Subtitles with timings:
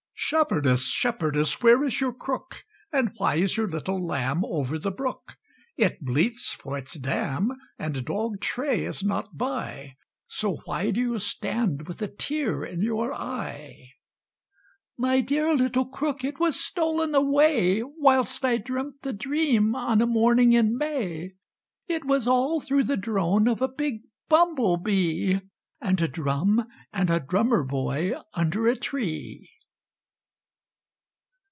[0.31, 2.63] Shepherdess, shepherdess, where is your crook?
[2.93, 5.35] And why is your little lamb over the brook?
[5.75, 11.19] It bleats for its dam, and dog Tray is not by, So why do you
[11.19, 13.89] stand with a tear in your eye?
[14.97, 20.05] "My dear little crook it was stolen away Whilst I dreamt a dream on a
[20.07, 21.33] morning in May;
[21.89, 25.39] It was all through the drone of a big bumblebee,
[25.81, 29.49] And a drum and a drummer boy under a tree."